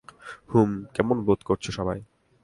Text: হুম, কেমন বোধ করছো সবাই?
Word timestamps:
হুম, 0.51 0.71
কেমন 0.93 1.17
বোধ 1.25 1.39
করছো 1.43 1.69
সবাই? 1.71 1.99